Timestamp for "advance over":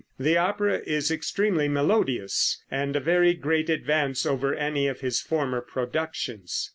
3.69-4.55